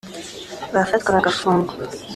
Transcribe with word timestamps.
bafatwa 0.75 1.09
bagafungwa 1.15 1.73